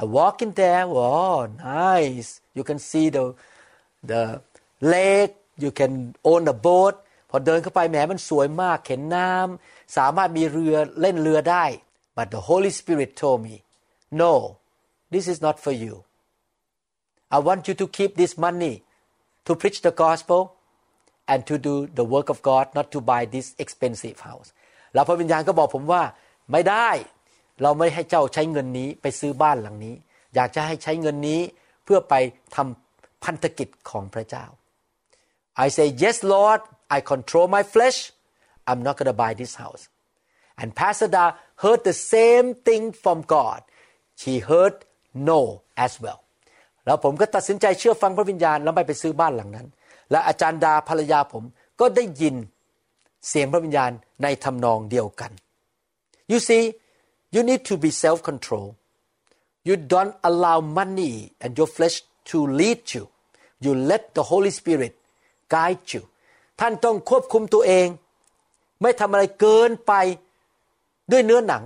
[0.00, 1.34] I walk in there wow
[1.68, 3.24] nice you can see the
[4.10, 4.22] the
[4.92, 5.92] lake you can
[6.30, 6.94] own a boat
[7.34, 11.64] อเดินเข้าไปแหมมันสวยมากเข็นน้ำสามารถมีเรือเล่นเรือได้
[12.16, 13.56] but the Holy Spirit told me
[14.22, 14.32] no
[15.12, 15.94] this is not for you
[17.36, 18.74] I want you to keep this money
[19.46, 20.40] to preach the gospel
[21.32, 24.48] and to do the work of God not to buy this expensive house
[24.94, 26.02] แล้วพระวิญญาณก็บอกผมว่า
[26.52, 26.88] ไม่ได้
[27.62, 29.94] เราไม่ให้เจ้าใช้เงินนี้ไปซื้อบ้านหลังนี้
[30.34, 31.40] อยากจะให้ใช้เงินนี้
[31.84, 32.14] เพื่อไป
[32.56, 34.44] ทำพันธกิจของพระเจ้า
[35.65, 36.61] I say yes Lord
[36.95, 37.97] I control my flesh
[38.69, 39.83] I'm not going to buy this house
[40.61, 41.25] and Pastor Da
[41.63, 43.59] heard the same thing from God
[44.21, 44.75] she heard
[45.29, 45.39] no
[45.85, 46.19] as well
[46.85, 49.67] แล้วผมก็ตัดสินใจเชื่อฟังพระวิญญาณแล้วไม่ไปซื้อบ้านหลังนั้น
[50.11, 51.43] และอาจารย์ดาภรรยาผม
[51.79, 52.35] ก็ได้ยิน
[53.27, 53.91] เสียงพระวิญญาณ
[54.23, 55.31] ในทำนองเดียวกัน
[56.31, 56.63] you see
[57.35, 58.67] you need to be self control
[59.67, 61.97] you don't allow money and your flesh
[62.29, 63.03] to lead you
[63.65, 64.93] you let the Holy Spirit
[65.54, 66.02] guide you
[66.60, 67.88] ท่านต้องควบคุมตัวเอง
[68.82, 69.92] ไม่ทำอะไรเกินไป
[71.12, 71.64] ด้วยเนื้อหนัง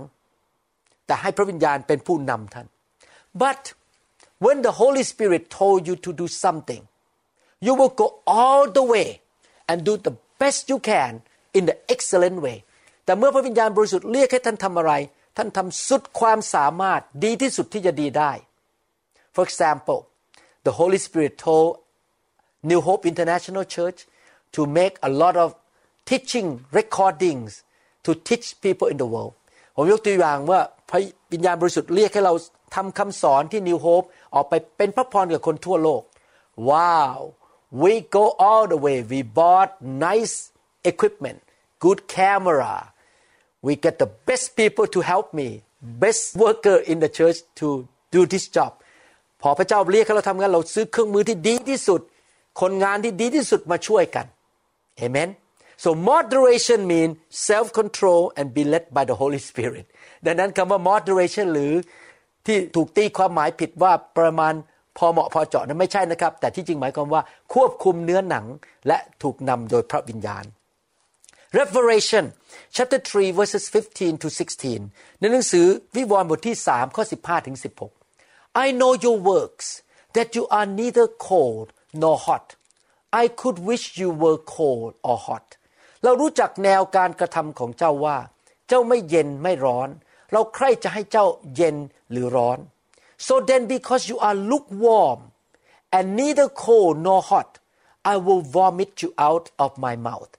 [1.05, 2.67] แต่ให้พระวิญญาณเป็นผู้นำท่าน
[3.41, 3.61] but
[4.45, 6.81] when the Holy Spirit told you to do something
[7.65, 9.07] you will go all the way
[9.69, 11.11] and do the best you can
[11.57, 12.57] in the excellent way
[13.05, 14.93] แต่เมื่อพระวิญญาณบริสุทธิ์เรียกให้ท่านทำอะไร
[15.37, 18.31] ท่านทำสุดความสามารถดีที่สุดที่จะดีได้
[19.35, 19.99] For example
[20.65, 21.69] the Holy Spirit told
[22.70, 23.98] New Hope International Church
[24.54, 25.48] to make a lot of
[26.10, 26.46] teaching
[26.78, 27.50] recordings
[28.04, 29.34] to teach people in the world
[29.76, 30.60] ผมยกตัวอย่างว่า
[30.90, 31.00] พระ
[31.32, 32.34] วิญญาณบริสุทธิ์เรียกให้เรา
[32.74, 36.02] ทำคำสอนที่ New Hope ออกไปเป็นพระพรกับคนทั่วโลก
[36.70, 37.14] Wow
[37.82, 39.70] we go all the way we bought
[40.08, 40.36] nice
[40.90, 41.38] equipment
[41.84, 42.74] good camera
[43.66, 45.48] we get the best people to help me
[46.04, 47.66] best worker in the church to
[48.14, 48.72] do this job
[49.42, 52.00] พอพระเจ้าเรียกให้เราทำงานเราซื้อเครื่องมือที่ดีที่สุด
[52.61, 54.25] คนงานที่ดีที่สุดมาช่วยกัน
[55.01, 55.29] Amen
[55.83, 57.13] so moderation means
[57.47, 59.85] self control and be led by the Holy Spirit
[60.25, 61.73] ดังนั้นคำว่า moderation หรือ
[62.45, 64.53] ที่ถูกตีความหมายผิดว่าประมาณ
[64.97, 67.21] พอเหมาะพอเจาะนั้นไม่ใช่นะครับ แต่ที่จริงหมายความว่า
[67.53, 68.45] ควบคุมเนื้อหนัง
[68.87, 70.45] และถูกนำโดยพระวิญญาณ
[71.59, 72.25] Revelation
[72.75, 74.27] chapter 3 verses 15 to
[74.75, 77.57] 16 ในหนังสือวิวรณ์บทที่ 3 ข้อ 15 ถึง
[78.09, 79.67] 16 I know your works
[80.15, 81.67] that you are neither cold
[82.01, 82.45] nor hot
[83.21, 85.47] I could wish you were cold or hot
[86.03, 88.17] เรารู้จักแนวการกระทำของเจ้าว่า
[88.67, 89.89] เจ้าไม่เย็นไม่ร้อน
[90.31, 91.25] เราใคร่จะให้เจ้า
[91.55, 91.75] เย็น
[92.11, 92.57] หรือร้อน
[93.27, 95.19] so then because you are lukewarm
[95.97, 97.49] and neither cold nor hot
[98.13, 100.31] I will vomit you out of my mouth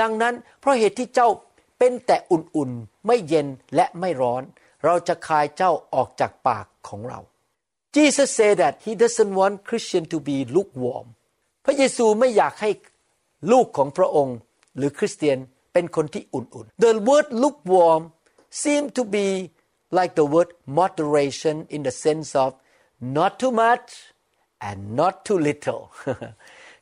[0.00, 1.28] ดังนั้นเพราะเหตุที่เจ้า
[1.78, 4.42] เป็นแต่อุ่นๆ ไม่เย็นและไม่ร้อน
[4.84, 7.20] เราจะคายเจ้าออกจากปากของเรา
[7.96, 11.06] Jesus said that he doesn't want Christian to be lukewarm
[11.64, 12.70] พระเยซูไม่อยากให้
[13.52, 14.36] ลูกของพระองค์
[14.76, 15.38] หรือคริสเตียน
[15.72, 18.02] เป็นคนที่อุ่นๆ The word lukewarm
[18.62, 19.28] seem to be
[19.98, 22.50] like the word moderation in the sense of
[23.18, 23.88] not too much
[24.68, 25.82] and not too little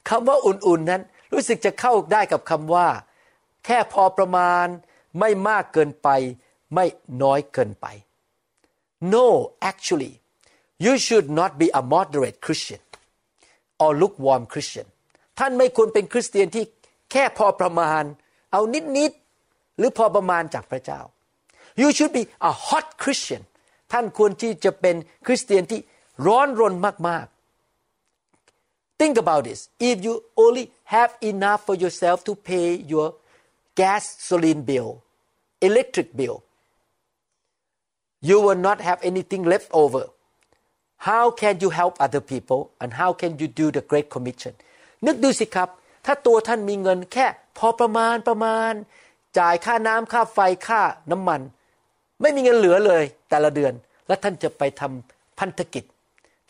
[0.08, 2.88] คำว่าอุ่นๆนั้น รู้สึกจะเข้าได้กับคำว่า
[3.64, 4.66] แค่พอประมาณ
[5.18, 6.08] ไม่มากเกินไป
[6.74, 6.86] ไม่
[7.22, 7.86] น้อยเกินไป
[9.14, 9.26] No
[9.70, 10.12] actually
[10.85, 12.81] you should not be a moderate Christian
[13.83, 14.87] or lukewarm Christian
[15.39, 16.65] ท่านไม่ควรเป็นคริสเตียนที่
[17.11, 18.03] แค่พอประมาณ
[18.51, 18.61] เอา
[18.97, 20.99] นิดๆ หรือพอประมาณจากพระเจ้า
[21.81, 23.41] you should be a hot Christian
[23.91, 25.79] ท่านควรที่จะเป็นคริสเตียนที่
[26.27, 26.73] ร้อนรน
[27.07, 30.65] มากๆ think about this if you only
[30.95, 33.07] have enough for yourself to pay your
[33.79, 34.89] gasoline bill
[35.67, 36.37] electric bill
[38.29, 40.03] you will not have anything left over
[41.07, 44.53] how can you help other people and how can you do the great commission
[45.05, 45.69] นึกดูสิครับ
[46.05, 48.73] ถ้าตัวท่านมีเงินแค่พอประมาณประมาณ
[49.39, 51.41] จ่ายค่าน้ำค่าไฟค่าน้ำมัน
[52.21, 53.73] ไม่มีเงินเหลือเลยแต่ละเดือน
[54.07, 55.83] แล้วท่านจะไปทำพันธกิจ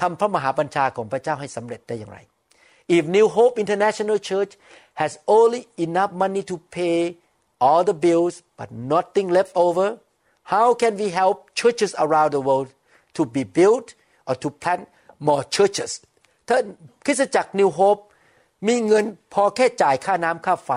[0.01, 2.19] ทำพระมหาบัญชาของพระเจ้าให้สำเร็จได้อย่างไร
[2.97, 4.53] If New Hope International Church
[5.01, 6.97] has only enough money to pay
[7.65, 9.87] all the bills but nothing left over
[10.53, 12.69] how can we help churches around the world
[13.17, 13.87] to be built
[14.32, 14.82] or to plant
[15.26, 15.92] more churches
[16.48, 16.64] ท่าน
[17.06, 17.98] คริสตจักรนิวโฮป
[18.68, 20.70] มีเงินพอแค่จ่ายค่าน้ำค่าไฟ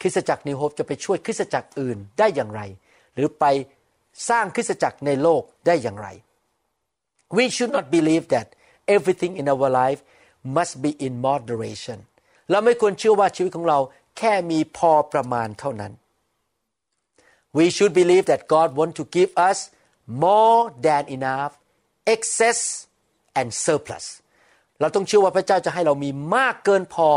[0.00, 2.60] คริสตจักรนิวโฮปจะไปช่วยคริสตจักรอื่นได้อย่างไร
[3.14, 3.44] หรือไป
[4.28, 6.08] สร้างคริสตจักรในโลกได้อย่างไร
[7.36, 8.46] we should not believe that
[8.96, 10.00] everything in our life
[10.56, 11.98] must be in moderation
[12.50, 13.78] เราไม่ควรเชื่อว่าชีวิตของเรา
[14.18, 15.92] แค่มีพอประมาณเท่านั้น
[17.56, 19.58] we should believe that God want to give us
[20.24, 21.52] more than enough
[22.14, 22.58] excess
[23.40, 24.06] and surplus
[24.80, 27.08] เราต้องเชื่อว่าพระเจ้าจะให้เรามีมากเกินพอ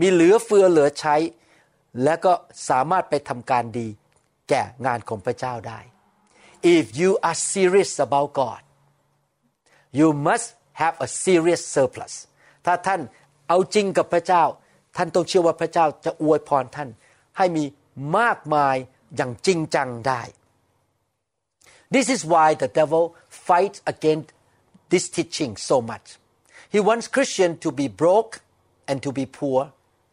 [0.00, 1.16] มีเหลือเฟือเหลือใช้
[2.04, 2.32] และก็
[2.68, 3.88] สามารถไปทำการดี
[4.48, 5.80] แก่งานของพระเจ้าได้
[6.76, 8.62] if you are serious about God
[9.98, 10.48] you must
[10.80, 12.14] have a serious surplus
[12.66, 13.00] ถ้าท่าน
[13.48, 14.44] เอาจริงกับพระเจ้า
[14.96, 16.88] ท่านต้องเชื่อว่าพระเจ้าจะอวยพรท่าน
[17.36, 17.64] ให้มี
[18.18, 18.76] มากมาย
[19.16, 20.22] อย่างจริงจังได้
[21.94, 23.04] This is why the devil
[23.47, 24.29] fights against
[24.91, 26.07] this teaching so much.
[26.69, 28.33] He wants Christians to be broke
[28.87, 29.59] and to be poor,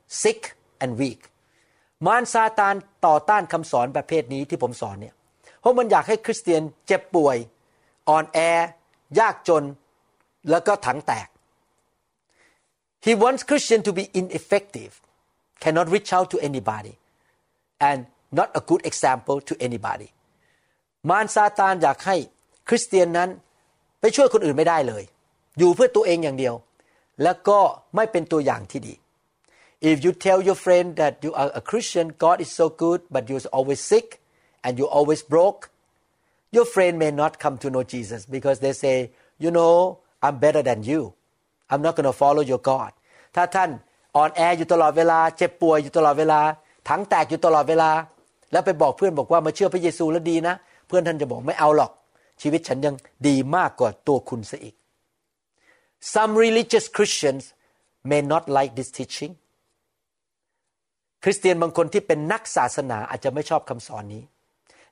[0.07, 0.43] sick
[0.83, 1.23] and weak.
[2.07, 2.75] มารซาตาน
[3.07, 5.15] ต่อต้านคำสอนประเภทนี้ที่ผมสอนเนี่ย
[5.61, 7.37] เพราะมันอยากให้คริสเตียนเจ็บป่วย
[8.09, 8.39] อ่อนแอ
[9.21, 9.65] ยากจน
[10.51, 11.29] แล้วก็ถังแตก
[13.07, 14.93] He wants Christian to be ineffective,
[15.63, 16.95] cannot reach out to anybody,
[17.89, 17.99] and
[18.39, 20.09] not a good example to anybody.
[21.11, 22.17] มารซาตานอยากให้
[22.68, 23.30] คริสเตียนนั้น
[24.00, 25.04] ไปช่วยคนอื่นไม่ได้เลย
[25.58, 26.56] อยู่เพื่อตัวเองอย่างเดียว
[27.24, 27.60] แล้วก็
[27.96, 28.96] ไม่เป็นตัวอย่างที่ดี
[29.92, 33.30] If you tell your friend that you are a Christian, God is so good, but
[33.30, 34.08] you're always sick
[34.64, 35.70] and you're always broke,
[36.56, 40.64] your friend may not come to know Jesus because they say, you know, I'm better
[40.70, 41.14] than you.
[41.70, 42.92] I'm not going to follow your God.
[43.36, 43.70] ถ้าท่าน
[44.16, 46.40] อ่อนแออยู่ตลอดเวลา เจ็บป่วยอยู่ตลอดเวลา
[46.90, 47.92] ถังแตกอยู่ตลอดเวลา
[48.52, 50.56] แล้วไปบอกเพื่อนบอกว่ามาเชื่อพระเยซูแล้วดีนะ
[50.88, 51.92] เพื่อนท่านจะบอกไม่เอาหรอก
[52.42, 52.96] ชีวิตฉันยัง
[53.28, 54.76] ดีมากกว่าตัวคุณซะอีก
[56.14, 57.44] Some religious Christians
[58.12, 59.34] may not like this teaching
[61.24, 64.24] คริสเตียนบางคนที่เป็นนักศาสนาอาจจะไม่ชอบคำสอนนี้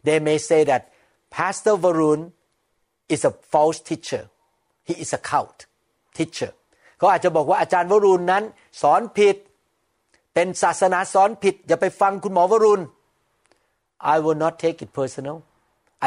[0.08, 0.82] They may say that
[1.36, 2.22] Pastor Varun
[3.14, 4.24] is a false teacher
[4.88, 5.60] he is a cult
[6.18, 6.52] teacher
[6.98, 8.44] เขาอาจจะบอกว่าอาจารย์วรุณนั้น
[8.82, 9.36] สอนผิด
[10.34, 12.82] เป็นศาสนาสอนผิด อย่าไปฟังคุณหมอวรุณ
[14.14, 15.38] I will not take it personal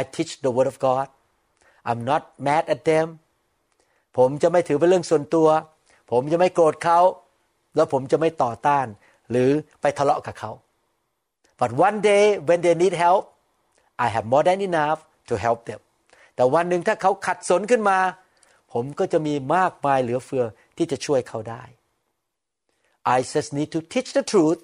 [0.01, 1.09] I teach the word of God
[1.89, 3.09] I'm not mad at them
[4.17, 5.49] ผมจะไม่ถือเป็นเรื่องส่วนตัว
[6.11, 7.01] ผมจะไม่โกรธเขา
[7.77, 8.87] แล้วผมจะไม่ต่อต้าน
[9.31, 10.51] หรือไปทะเลาะกับเขา
[11.61, 13.23] but one day when they need help
[14.05, 15.81] I have more than enough to help them
[16.35, 17.99] แต่วันหนึ่งถ้าเขาขัดสนขึ้นมา
[18.73, 20.45] ผมก็จะมีมากมายเหลือเฟือ
[20.77, 21.63] ที่จะช่วยเขาได้
[23.15, 24.61] I just need to teach the truth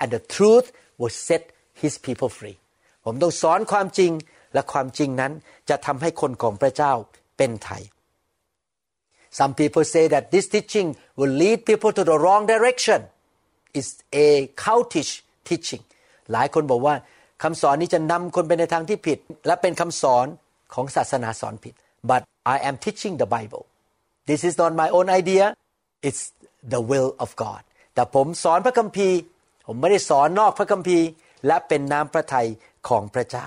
[0.00, 0.66] and the truth
[1.00, 1.42] will set
[1.82, 2.58] his people free
[3.04, 4.12] ผมต้องสอนความจริง
[4.56, 5.32] และความจริงนั้น
[5.68, 6.92] จะทำให้คนของพระเจ้า
[7.36, 7.82] เป็นไทย
[9.38, 10.88] Some people say that this teaching
[11.18, 13.00] will lead people to the wrong direction.
[13.78, 13.92] It's
[14.26, 14.28] a
[14.64, 15.12] cultish
[15.48, 15.82] teaching.
[16.32, 16.94] หลายคนบอกว่า
[17.42, 20.26] คำสอนนี้จะนำคนไปในทางที่ผิด และเป็นคำสอน
[20.74, 21.74] ของศาสนาสอนผิด
[22.10, 22.22] But
[22.54, 23.64] I am teaching the Bible.
[24.30, 25.46] This is not my own idea.
[26.08, 26.22] It's
[26.72, 27.62] the will of God.
[27.94, 29.18] แต่ผมสอนพระคัมภีร์
[29.66, 31.06] ผมไม่ได้สอนนอกพระคัมภีร์
[31.46, 32.48] และเป็นน้ำพระทัย
[32.88, 33.46] ของพระเจ้า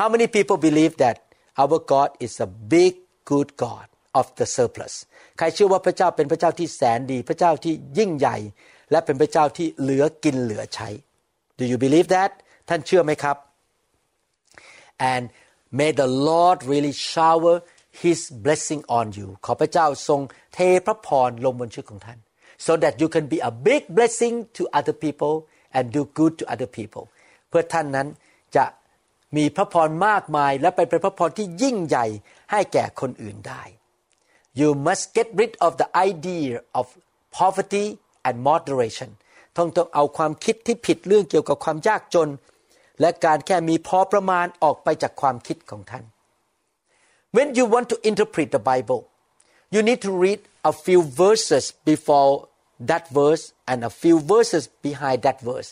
[0.00, 1.16] How many people believe that
[1.62, 2.92] our God is a big
[3.30, 3.86] good God
[4.20, 4.94] of the surplus
[5.38, 8.36] ใครเชื่อว่าพระเจ้าเป็นพระเจ้าที่แสนดี พระเจ้าที่ยิ่งใหญ่
[8.90, 10.88] และเป็นพระเจ้าที่เหลือกินเหลือใช้
[11.58, 12.30] Do you believe that
[12.68, 13.36] ท่านเชื่อไหมครับ
[15.12, 15.24] and
[15.78, 17.54] may the Lord really shower
[18.02, 20.20] His blessing on you ขอพระเจ้าทรง
[20.54, 22.18] เทพระพรลงบนชีวิตของท่าน
[22.66, 25.34] so that you can be a big blessing to other people
[25.76, 27.04] and do good to other people
[27.48, 28.08] เพื่อท่านนั้น
[28.56, 28.64] จะ
[29.37, 32.05] มีพระพรมากมายและไปเป็นพระพรที่ยิ่งใหญ่
[32.51, 33.63] ให้แก่คนอื่นได้
[34.59, 36.85] You must get rid of the idea of
[37.39, 37.85] poverty
[38.27, 39.09] and moderation
[39.57, 42.29] ต้องต้องเอาความคิดที่ผิดเรื่องเกี่ยวกับความยากจน
[43.01, 46.05] และการแค่มีพอประมาณออกไปจากความคิดของท่าน
[47.35, 49.01] When you want to interpret the Bible
[49.73, 50.39] you need to read
[50.71, 52.31] a few verses before
[52.89, 55.69] that verse and a few verses behind that verse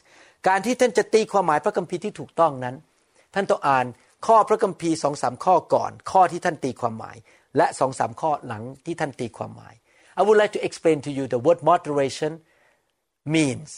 [0.47, 2.75] การที่ท่านจะตีความหมายพระคัมภีร์ที่ถูกต้องนั้น
[3.33, 3.85] ท่านต้องอ่าน
[4.27, 7.17] ข้อพระคัมภีร์สองสามข้อก่อน ข้อที่ท่านตีความหมาย
[7.57, 9.73] และสองสามข้อหลังที่ท่านตีความหมาย
[10.19, 12.33] I would like to explain to you the word moderation
[13.35, 13.69] means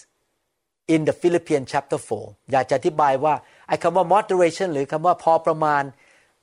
[0.94, 3.34] in the Philippians chapter 4 อยากจะอธิบายว่า
[3.68, 5.84] ไอ้คำว่า moderation หรือคำว่าพอประมาณ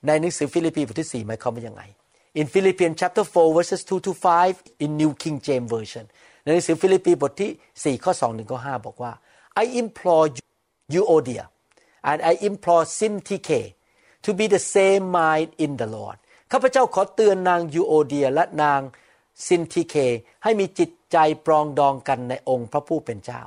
[0.07, 1.83] ในหนังสือฟิลิปปีบทที่4หมายความว่ายังไง
[2.39, 4.11] In Philippians chapter 4 verses 2 to
[4.47, 6.05] 5 in New King James Version
[6.43, 9.11] ในหนังสือฟิลิปปีบทที่4ข้อ2ถึงข้อ5บอกว่า
[9.61, 10.43] I implore you
[10.95, 11.43] Euodia
[12.10, 13.62] and I implore Syntyche
[14.24, 16.18] to be the same mind in the Lord
[16.52, 18.80] ข้าพเจ้าขอเตือนนางยูโอเดียและนาง
[19.46, 19.94] ซินทิเค
[20.42, 23.42] ให้มีจิตใจปรองดองกันในองค์พระผู้เป็นเจ้า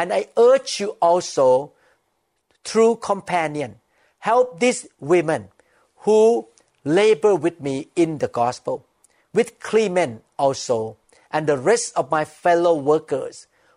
[0.00, 1.48] and I urge you also
[2.68, 3.70] through companion
[4.28, 4.80] help these
[5.12, 5.42] women
[6.04, 6.20] who
[7.00, 8.76] labor with me in the gospel
[9.36, 10.78] with Clement also
[11.34, 13.36] and the rest of my fellow workers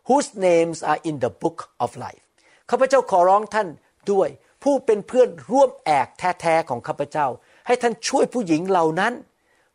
[0.10, 2.23] whose names are in the book of life
[2.71, 3.69] ข้าพเจ้าขอร้องท่าน
[4.13, 4.29] ด้วย
[4.63, 7.27] ผู้เป็นเพื่อนร่วมแอกแท้ๆของข้าพเจ้า
[7.67, 9.13] ให้ท่านช่วยผู้หญิงเหล่านั้น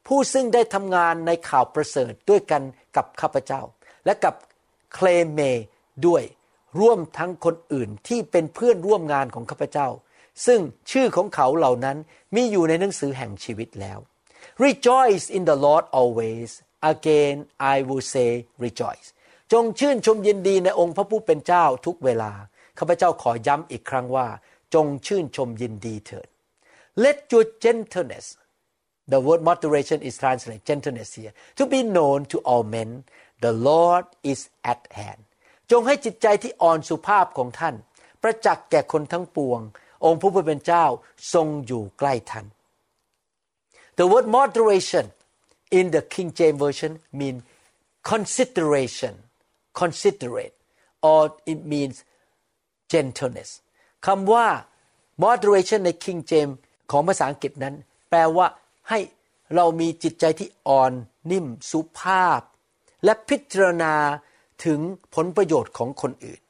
[0.07, 2.61] ผู้ซึ่งได้ทำงานในข่าวประเสริฐด้วยกัน
[2.95, 3.61] กับข้าพเจ้า
[4.05, 4.35] และกับ
[4.93, 5.39] เคลเม
[6.07, 6.23] ด้วย
[6.79, 9.87] ร่วมทั้งคนอื่นที่เป็นเพื่อนร่วมงานของข้าพเจ้า
[10.45, 10.59] ซึ่ง
[10.91, 11.97] ชื่อของเขาเหล่านั้น
[12.35, 13.99] มีอยู่ในหนังสือแห่งชีวิตแล้ว
[14.65, 16.49] rejoice in the Lord always
[16.93, 17.35] again
[17.73, 18.31] I will say
[18.65, 19.07] rejoice
[19.51, 22.31] จงชื่นชมยินดีในองค์พระผู้เป็นเจ้าทุกเวลา
[22.79, 24.27] ข้าพเจ้าขอย้ำอีกครั้งว่า
[24.73, 26.27] จงชื่นชมยินดีเถิด
[27.03, 28.25] let your gentleness
[29.11, 32.89] the word moderation is translated gentleness here to be known to all men
[33.45, 34.39] the Lord is
[34.71, 35.21] at hand
[35.71, 37.75] จงให้จิตใจที่อ่อนสุภาพของท่าน
[38.21, 39.61] ประจักษ์แก่คนทั้งปวง
[40.05, 40.85] องค์พระผู้เป็นเจ้า
[41.33, 42.45] ทรงอยู่ใกล้ท่าน
[43.99, 45.05] The word moderation
[45.79, 47.35] in the King James Version mean
[48.11, 49.13] consideration
[49.81, 50.55] considerate
[51.09, 51.95] or it means
[52.93, 53.49] gentleness
[54.05, 54.47] คำว่า
[55.23, 56.55] moderation ใน King James
[56.91, 57.75] ของภาษาอังกฤษนั้น
[58.09, 58.47] แปลว่า
[58.89, 58.99] ให้
[59.55, 60.91] เรามีจิตใจที่อ่อน
[61.31, 62.41] นิ่มสุภาพ
[63.03, 63.93] และพิจารณา
[64.65, 64.79] ถึง
[65.15, 66.41] ผลประโยชน์ของคนอื่น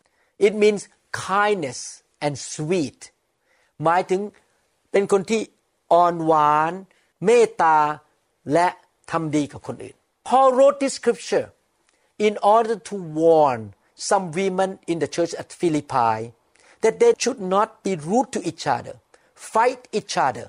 [0.48, 0.82] it means
[1.28, 1.80] kindness
[2.26, 3.00] and sweet
[3.84, 4.22] หมายถึง
[4.92, 5.42] เป็นคนที่
[5.94, 6.74] อ่อนหวาน
[7.26, 7.78] เมตตา
[8.54, 8.68] และ
[9.12, 9.96] ทำดีกับคนอื่น
[10.28, 11.48] Paul wrote this scripture
[12.28, 13.62] in order to warn
[14.08, 16.18] some women in the church at Philippi
[16.84, 18.96] that they should not be rude to each other
[19.54, 20.48] fight each other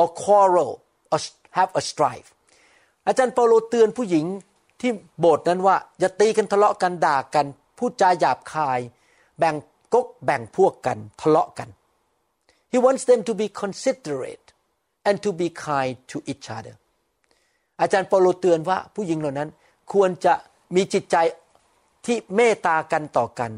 [0.00, 0.72] or quarrel
[1.12, 1.18] or
[1.58, 2.28] have a strife
[3.06, 4.26] อาจารย์เปาโลเตือนผู้หญิง
[4.80, 7.46] ที่โบสถ์นั้นว่าอย่าตีกันทะเลาะกันด่ากัน
[7.78, 8.80] พูดจาหยาบคาย
[9.38, 9.54] แบ่ง
[9.94, 11.68] กกแบ่งพวกกันทะเลาะกัน
[12.72, 14.48] He wants them to be considerate
[15.08, 16.74] and to be kind to each other
[17.80, 19.48] อาจารย์เปาโลเตือนว่าผู้หญิงเหล่านั้น
[19.92, 20.34] ควรจะ
[20.76, 21.16] มีจิตใจ
[22.06, 23.52] ที่เมตตากันต่อกัน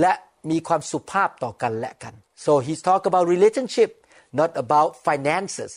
[0.00, 0.12] และ
[0.50, 3.90] มีความสุภาพต่อกันและกัน so he's talk about relationship
[4.40, 5.72] not about finances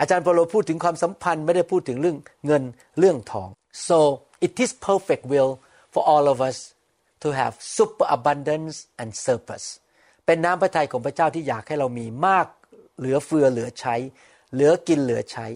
[0.00, 2.16] อาจารย์เปโลพูดถึงความสัมพันธ์ไม่ได้พูดถึงเรื่อง
[2.46, 2.62] เงิน
[2.98, 3.48] เรื่องทอง
[3.88, 3.98] so
[4.46, 5.52] it is perfect will
[5.92, 6.58] for all of us
[7.22, 9.64] to have super abundance and surplus
[10.26, 12.46] เป็นน้ำพระทัยของพระเจ้าที่อยากให้เรามีมาก
[12.98, 13.96] เหลือเฟือเหลือใช้
[14.54, 15.46] เหลือกินเหลือใช้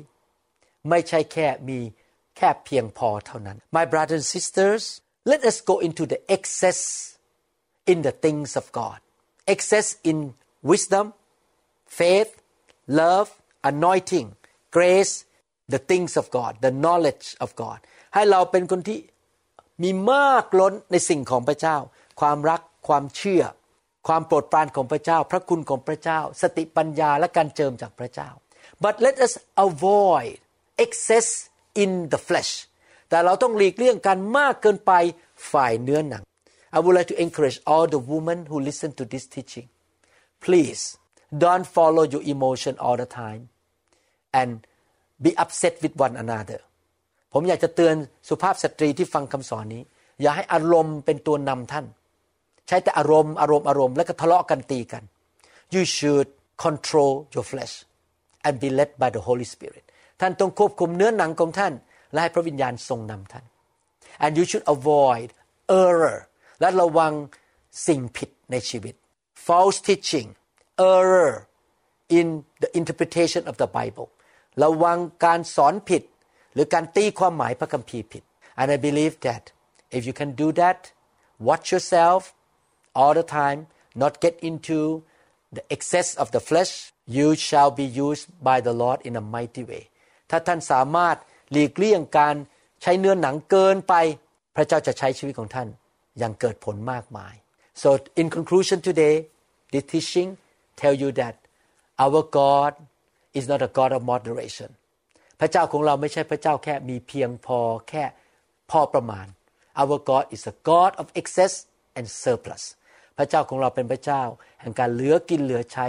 [0.91, 1.79] ไม่ใช่แค่มี
[2.37, 4.85] แค่เพียงพอเท่านั้น My brothers and sisters
[5.31, 6.81] let us go into the excess
[7.91, 8.99] in the things of God
[9.55, 10.19] excess in
[10.71, 11.07] wisdom
[12.01, 12.31] faith
[13.03, 13.29] love
[13.71, 14.29] anointing
[14.77, 15.15] grace
[15.75, 17.79] the things of God the knowledge of God
[18.15, 18.99] ให้เราเป็นคนที่
[19.83, 21.77] มีมากล้นในสิ่งของพระเจ้า
[22.21, 23.45] ความรักความเชื่อ
[24.07, 28.29] ความโปรดปรานของพระเจ้า พระคุณของพระเจ้า สติปัญญาและการเจิมจากพระเจ้า
[28.85, 29.35] but let us
[29.67, 30.35] avoid
[30.85, 31.29] excess
[31.83, 32.53] in the flesh
[33.15, 34.93] แต่เราต้องหลีกเลี่ยงการมากเกินไป
[35.53, 36.23] ฝ่ายเนื้อหนัง
[36.77, 39.67] I would like to encourage all the women who listen to this teaching
[40.45, 40.83] please
[41.45, 43.43] don't follow your emotion all the time
[44.41, 44.51] and
[45.25, 46.61] be upset with one another
[47.33, 47.95] ผมอยากจะเตือน
[48.29, 49.83] สุภาพสตรีที่ฟังคำสอนนี้
[50.23, 51.87] อย่าให้อารมณ์เป็นตัวนำท่าน
[52.69, 55.03] ใช้แต่อารมณ์อารมณ์อารมณ์แล้วก็ทะเลาะกันตีกัน
[55.75, 56.29] you should
[56.65, 57.75] control your flesh
[58.47, 59.85] and be led by the Holy Spirit
[60.21, 61.75] ท่านต้องควบคุมเนื้อหนังของท่าน
[62.15, 63.45] และให้พระวิญญาณทรงนำท่าน
[64.25, 65.29] and you should avoid
[65.85, 66.19] error
[66.61, 67.13] และระวัง
[67.87, 68.95] สิ่งผิดในชีวิต
[69.47, 70.29] false teaching
[70.95, 71.33] error
[72.19, 72.27] in
[72.63, 74.09] the interpretation of the Bible
[74.65, 76.03] ระวังการสอนผิด
[76.55, 78.23] หรือการตีความหมายพระคัมภีร์ผิด
[78.61, 79.45] and I believe that
[79.97, 80.81] if you can do that
[81.49, 82.21] watch yourself
[82.99, 83.61] all the time
[84.03, 84.79] not get into
[85.57, 86.73] the excess of the flesh
[87.17, 89.85] you shall be used by the Lord in a mighty way
[90.31, 91.17] ถ้าท่านสามารถ
[91.55, 92.35] หลีกเลี่ยงการ
[92.83, 93.95] ใช้เนื้อหนังเกินไป
[94.57, 95.69] พระเจ้าจะใช้ชีวิตของท่าน
[96.19, 97.35] อย่างเกิดผลมากมาย
[97.83, 97.89] so
[98.21, 99.17] in conclusion today
[99.73, 100.31] this teaching
[100.81, 101.35] tell you that
[102.05, 102.73] our God
[103.39, 104.71] is not a God of moderation
[105.41, 108.05] พระเจ้าของเราไม่ใช่พระเจ้าแค่มีเพียงพอแค่
[108.71, 109.27] พอประมาณ
[109.81, 111.55] our God is a God of excess
[111.99, 112.63] and surplus
[113.17, 114.23] พระเจ้าของเราเป็นพระเจ้า
[114.61, 115.87] แห่งการเหลือกินเหลือใช้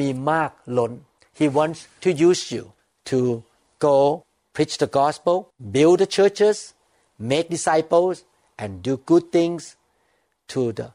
[0.00, 0.92] มีมากล้น
[1.40, 2.64] He wants to use you
[3.10, 3.18] to
[3.86, 3.96] go
[4.53, 5.35] preach the gospel
[5.75, 6.73] build the churches
[7.17, 8.23] make disciples
[8.57, 9.75] and do good things
[10.47, 10.91] to the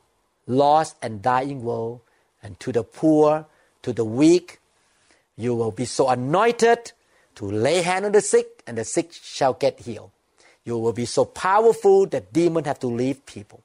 [0.47, 2.01] lost and dying world
[2.43, 3.47] and to the poor
[3.83, 4.59] to the weak
[5.37, 6.93] you will be so anointed
[7.35, 10.11] to lay hand on the sick and the sick shall get healed
[10.65, 13.61] you will be so powerful that demons have to leave people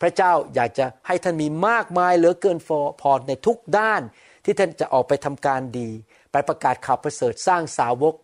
[0.00, 2.58] พระเจ้าอยากจะให้ท่านมีมากมายเหลือเกิน
[3.00, 4.02] พอในทุกด้าน
[4.44, 5.88] ที่ท่านจะออกไปทำการดี
[6.32, 8.14] ไปประกาศข่าวประเสริฐสร้างสาวก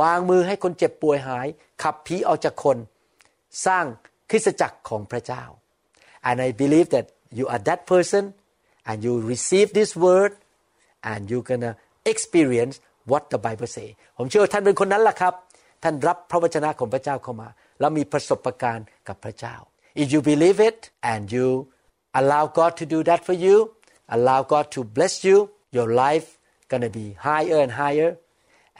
[0.00, 1.46] วางมือให้คนเจ็บป่วยหาย
[1.82, 2.76] ขับผีออกจากคน
[3.66, 3.84] สร้าง
[4.30, 5.42] คริสตจักรของพระเจ้า
[6.28, 7.06] and I believe that
[7.38, 8.24] you are that person
[8.88, 10.32] and you receive this word
[11.10, 11.72] and you gonna
[12.12, 12.74] experience
[13.10, 15.34] what the Bible say ผมเชื่อท่านเป็นคนนั้นแหละครับ
[15.82, 17.48] ท่านรับพระวจนะของพระเจ้าเข้ามา
[17.80, 19.54] แล้วมีประสบการณ์กับพระเจ้า
[20.02, 20.80] if you believe it
[21.12, 21.48] and you
[22.20, 23.56] allow God to do that for you
[24.16, 25.36] allow God to bless you
[25.76, 26.28] your life
[26.70, 28.10] gonna be higher and higher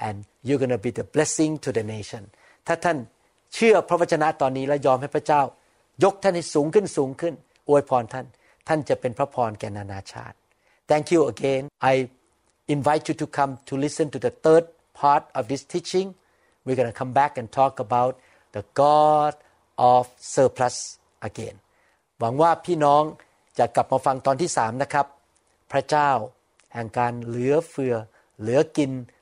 [0.06, 0.16] and
[0.46, 2.22] you're going to be the blessing to the nation
[2.66, 2.96] ถ้าท่าน
[3.54, 5.42] เชื่อพระวจนะตอนนี้และยอมให้พระเจ้า
[6.04, 7.34] ยกท่านให้สูงขึ้นสูงขึ้น
[7.68, 8.26] อวยพรท่าน
[8.68, 10.36] ท่านจะเป็นพระพรแก่นานาชาติ
[10.90, 11.94] Thank you again I
[12.76, 14.64] invite you to come to listen to the third
[15.00, 16.08] part of this teaching
[16.64, 18.12] we're going to come back and talk about
[18.56, 19.34] the God
[19.92, 20.02] of
[20.34, 20.76] surplus
[21.28, 21.56] again
[22.20, 23.02] หวังว่าพี่น้อง
[23.58, 25.06] จะกลับมาฟังตอนที่สามนะครับ
[25.72, 26.10] พระเจ้า
[26.74, 27.94] แห่งการเหลือเฟือ
[28.40, 28.90] เหลือกิน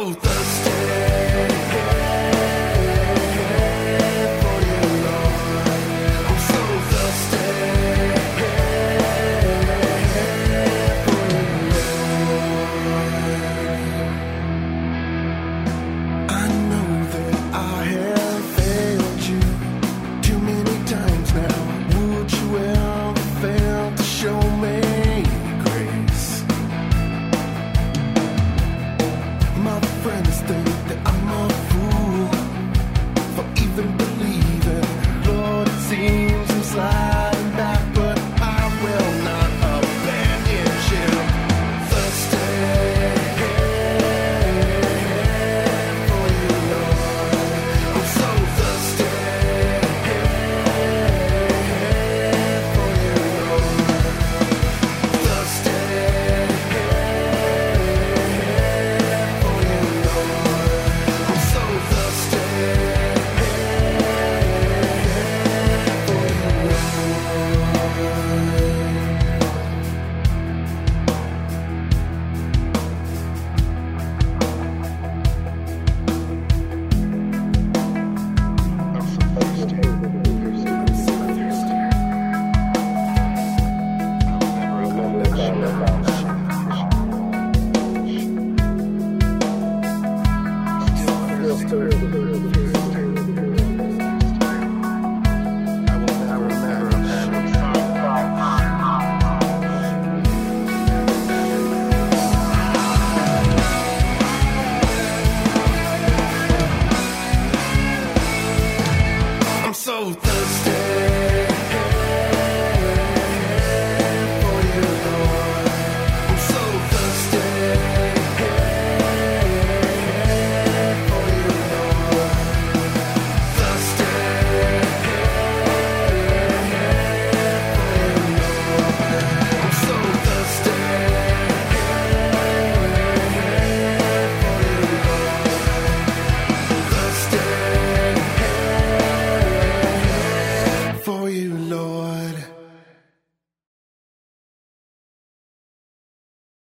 [0.00, 0.39] I'm so